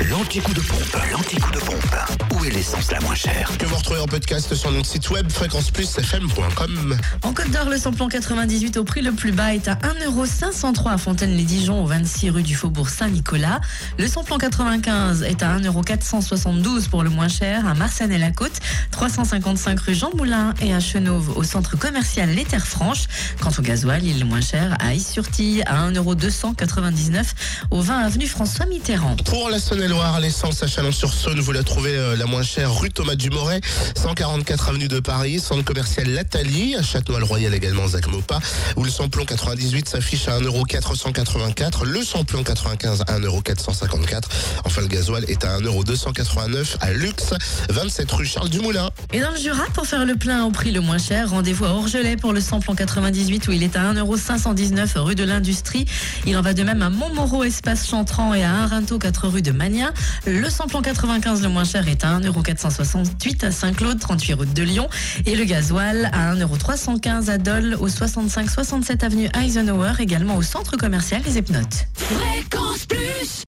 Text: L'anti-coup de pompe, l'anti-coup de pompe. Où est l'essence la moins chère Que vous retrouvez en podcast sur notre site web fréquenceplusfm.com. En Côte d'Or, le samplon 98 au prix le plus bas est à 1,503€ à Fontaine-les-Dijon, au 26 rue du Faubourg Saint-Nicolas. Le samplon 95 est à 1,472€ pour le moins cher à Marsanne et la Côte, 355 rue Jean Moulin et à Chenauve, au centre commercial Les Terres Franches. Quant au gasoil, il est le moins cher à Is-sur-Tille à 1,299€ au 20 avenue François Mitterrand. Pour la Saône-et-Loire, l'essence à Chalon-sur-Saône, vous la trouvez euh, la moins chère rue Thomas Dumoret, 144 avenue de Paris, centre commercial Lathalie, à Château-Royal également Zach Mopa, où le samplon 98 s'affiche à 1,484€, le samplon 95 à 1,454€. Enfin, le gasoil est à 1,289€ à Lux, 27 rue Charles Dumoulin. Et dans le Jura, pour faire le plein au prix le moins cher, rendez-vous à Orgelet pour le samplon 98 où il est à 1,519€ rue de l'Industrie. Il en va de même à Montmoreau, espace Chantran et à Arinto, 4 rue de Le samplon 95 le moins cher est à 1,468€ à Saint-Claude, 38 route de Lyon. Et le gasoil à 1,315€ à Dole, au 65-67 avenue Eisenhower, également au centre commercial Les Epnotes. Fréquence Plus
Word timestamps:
L'anti-coup 0.00 0.52
de 0.52 0.60
pompe, 0.60 0.98
l'anti-coup 1.12 1.52
de 1.52 1.58
pompe. 1.58 1.96
Où 2.34 2.44
est 2.44 2.50
l'essence 2.50 2.90
la 2.90 2.98
moins 3.00 3.14
chère 3.14 3.56
Que 3.58 3.64
vous 3.64 3.76
retrouvez 3.76 4.00
en 4.00 4.06
podcast 4.06 4.52
sur 4.54 4.72
notre 4.72 4.86
site 4.88 5.08
web 5.10 5.30
fréquenceplusfm.com. 5.30 6.96
En 7.22 7.32
Côte 7.32 7.50
d'Or, 7.50 7.68
le 7.70 7.78
samplon 7.78 8.08
98 8.08 8.76
au 8.76 8.84
prix 8.84 9.02
le 9.02 9.12
plus 9.12 9.30
bas 9.30 9.54
est 9.54 9.68
à 9.68 9.74
1,503€ 9.74 10.88
à 10.90 10.98
Fontaine-les-Dijon, 10.98 11.84
au 11.84 11.86
26 11.86 12.30
rue 12.30 12.42
du 12.42 12.56
Faubourg 12.56 12.88
Saint-Nicolas. 12.88 13.60
Le 13.98 14.08
samplon 14.08 14.36
95 14.36 15.22
est 15.22 15.44
à 15.44 15.58
1,472€ 15.58 16.88
pour 16.88 17.04
le 17.04 17.10
moins 17.10 17.28
cher 17.28 17.66
à 17.66 17.74
Marsanne 17.74 18.10
et 18.10 18.18
la 18.18 18.32
Côte, 18.32 18.58
355 18.90 19.78
rue 19.78 19.94
Jean 19.94 20.10
Moulin 20.16 20.54
et 20.60 20.74
à 20.74 20.80
Chenauve, 20.80 21.36
au 21.36 21.44
centre 21.44 21.78
commercial 21.78 22.30
Les 22.30 22.44
Terres 22.44 22.66
Franches. 22.66 23.04
Quant 23.40 23.52
au 23.56 23.62
gasoil, 23.62 24.02
il 24.02 24.16
est 24.16 24.20
le 24.20 24.26
moins 24.26 24.40
cher 24.40 24.76
à 24.80 24.92
Is-sur-Tille 24.92 25.62
à 25.66 25.88
1,299€ 25.88 27.24
au 27.70 27.80
20 27.80 27.98
avenue 27.98 28.26
François 28.26 28.66
Mitterrand. 28.66 29.14
Pour 29.24 29.50
la 29.50 29.60
Saône-et-Loire, 29.84 30.18
l'essence 30.18 30.62
à 30.62 30.66
Chalon-sur-Saône, 30.66 31.40
vous 31.40 31.52
la 31.52 31.62
trouvez 31.62 31.94
euh, 31.94 32.16
la 32.16 32.24
moins 32.24 32.42
chère 32.42 32.74
rue 32.74 32.90
Thomas 32.90 33.16
Dumoret, 33.16 33.60
144 33.96 34.70
avenue 34.70 34.88
de 34.88 34.98
Paris, 34.98 35.40
centre 35.40 35.62
commercial 35.62 36.08
Lathalie, 36.08 36.74
à 36.74 36.82
Château-Royal 36.82 37.52
également 37.52 37.86
Zach 37.86 38.06
Mopa, 38.06 38.38
où 38.76 38.84
le 38.84 38.90
samplon 38.90 39.26
98 39.26 39.86
s'affiche 39.86 40.26
à 40.28 40.40
1,484€, 40.40 41.84
le 41.84 42.02
samplon 42.02 42.42
95 42.42 43.02
à 43.08 43.18
1,454€. 43.18 44.22
Enfin, 44.64 44.80
le 44.80 44.86
gasoil 44.86 45.26
est 45.28 45.44
à 45.44 45.58
1,289€ 45.58 46.76
à 46.80 46.92
Lux, 46.92 47.34
27 47.68 48.10
rue 48.12 48.24
Charles 48.24 48.48
Dumoulin. 48.48 48.88
Et 49.12 49.20
dans 49.20 49.32
le 49.32 49.36
Jura, 49.36 49.64
pour 49.74 49.86
faire 49.86 50.06
le 50.06 50.14
plein 50.14 50.44
au 50.44 50.50
prix 50.50 50.70
le 50.70 50.80
moins 50.80 50.96
cher, 50.96 51.28
rendez-vous 51.28 51.66
à 51.66 51.70
Orgelet 51.70 52.16
pour 52.16 52.32
le 52.32 52.40
samplon 52.40 52.74
98 52.74 53.48
où 53.48 53.52
il 53.52 53.62
est 53.62 53.76
à 53.76 53.92
1,519€ 53.92 54.98
rue 55.00 55.14
de 55.14 55.24
l'Industrie. 55.24 55.84
Il 56.24 56.38
en 56.38 56.42
va 56.42 56.54
de 56.54 56.62
même 56.62 56.80
à 56.80 56.88
Montmoreau, 56.88 57.44
espace 57.44 57.86
Chantran 57.86 58.32
et 58.32 58.44
à 58.44 58.62
Arinto, 58.62 58.98
4 58.98 59.28
rue 59.28 59.42
de 59.42 59.52
Le 60.26 60.48
samplon 60.48 60.82
95 60.82 61.42
le 61.42 61.48
moins 61.48 61.64
cher 61.64 61.88
est 61.88 62.04
à 62.04 62.18
1,468€ 62.18 63.44
à 63.44 63.50
Saint-Claude, 63.50 63.98
38 63.98 64.34
route 64.34 64.54
de 64.54 64.62
Lyon. 64.62 64.88
Et 65.26 65.34
le 65.34 65.44
gasoil 65.44 66.10
à 66.12 66.34
1,315€ 66.34 67.30
à 67.30 67.38
Dole, 67.38 67.76
au 67.80 67.88
65-67 67.88 69.04
avenue 69.04 69.28
Eisenhower, 69.34 69.94
également 69.98 70.36
au 70.36 70.42
centre 70.42 70.76
commercial 70.76 71.22
Les 71.24 71.38
Epnotes. 71.38 71.86
Fréquence 71.94 72.86
Plus 72.86 73.42